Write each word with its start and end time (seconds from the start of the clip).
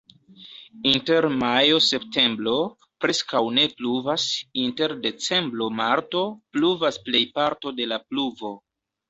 Inter 0.91 1.25
majo-septembro 1.41 2.53
preskaŭ 3.05 3.41
ne 3.59 3.67
pluvas, 3.83 4.25
inter 4.63 4.97
decembro-marto 5.05 6.25
pluvas 6.57 6.99
plejparto 7.13 7.77
de 7.83 7.91
la 7.93 8.03
pluvo. 8.09 8.55